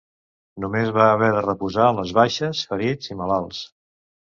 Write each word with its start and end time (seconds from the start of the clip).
Només 0.63 0.89
va 0.95 1.05
haver 1.17 1.29
de 1.35 1.43
reposar 1.49 1.91
les 1.99 2.15
baixes, 2.21 2.65
ferits 2.73 3.15
i 3.15 3.21
malalts. 3.23 3.65